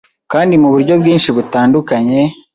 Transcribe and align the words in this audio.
kandi 0.31 0.53
muburyo 0.61 0.93
bwinshi 1.01 1.29
butandukanye 1.35 2.19